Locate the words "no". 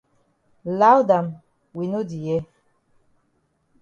1.91-1.99